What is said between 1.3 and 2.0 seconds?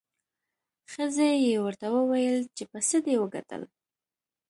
یې ورته